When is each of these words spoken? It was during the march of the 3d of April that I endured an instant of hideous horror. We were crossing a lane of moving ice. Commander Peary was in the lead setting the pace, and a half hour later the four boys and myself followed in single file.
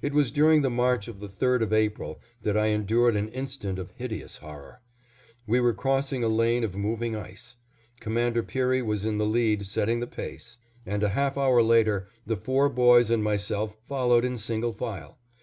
It 0.00 0.14
was 0.14 0.32
during 0.32 0.62
the 0.62 0.70
march 0.70 1.06
of 1.06 1.20
the 1.20 1.28
3d 1.28 1.60
of 1.60 1.70
April 1.70 2.18
that 2.40 2.56
I 2.56 2.68
endured 2.68 3.14
an 3.14 3.28
instant 3.28 3.78
of 3.78 3.92
hideous 3.94 4.38
horror. 4.38 4.80
We 5.46 5.60
were 5.60 5.74
crossing 5.74 6.24
a 6.24 6.28
lane 6.28 6.64
of 6.64 6.78
moving 6.78 7.14
ice. 7.14 7.58
Commander 8.00 8.42
Peary 8.42 8.80
was 8.80 9.04
in 9.04 9.18
the 9.18 9.26
lead 9.26 9.66
setting 9.66 10.00
the 10.00 10.06
pace, 10.06 10.56
and 10.86 11.02
a 11.02 11.10
half 11.10 11.36
hour 11.36 11.62
later 11.62 12.08
the 12.24 12.36
four 12.36 12.70
boys 12.70 13.10
and 13.10 13.22
myself 13.22 13.76
followed 13.86 14.24
in 14.24 14.38
single 14.38 14.72
file. 14.72 15.18